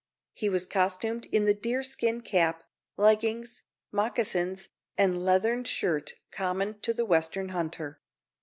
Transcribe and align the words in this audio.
He 0.33 0.49
was 0.49 0.65
costumed 0.65 1.25
in 1.25 1.45
the 1.45 1.53
deerskin 1.53 2.21
cap, 2.21 2.63
leggings, 2.97 3.61
moccasins, 3.91 4.67
and 4.97 5.23
leathern 5.23 5.63
shirt 5.63 6.15
common 6.31 6.79
to 6.79 6.91
the 6.91 7.05
western 7.05 7.49
hunter. 7.49 8.01